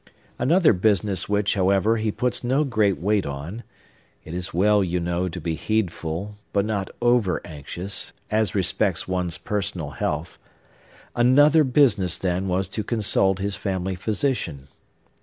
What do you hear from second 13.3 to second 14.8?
his family physician.